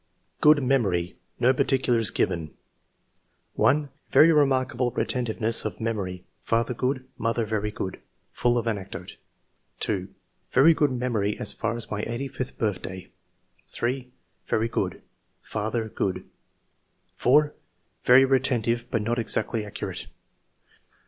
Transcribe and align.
Good 0.39 0.63
memory, 0.63 1.15
no 1.39 1.53
particulars 1.53 2.09
given. 2.09 2.55
1. 3.53 3.89
"Very 4.09 4.31
remarkable 4.31 4.89
retentiveness 4.89 5.63
of 5.63 5.79
memory.. 5.79 6.25
''Father— 6.43 6.73
Good. 6.75 7.07
Mother— 7.19 7.45
^Very 7.45 7.71
good, 7.71 8.01
full 8.31 8.57
of 8.57 8.65
anecdote." 8.67 9.17
2. 9.81 10.07
''Very 10.53 10.73
good 10.73 10.89
memory 10.91 11.37
as 11.37 11.53
far 11.53 11.77
as 11.77 11.91
my 11.91 12.01
85th 12.01 12.57
birthday." 12.57 13.11
3." 13.67 14.11
Very 14.49 14.67
good." 14.67 15.03
Father— 15.53 15.87
Good" 15.89 16.27
4." 17.17 17.53
Very 18.03 18.25
retentive, 18.25 18.87
but 18.89 19.03
not 19.03 19.19
exactly 19.19 19.63
accurate. 19.63 20.07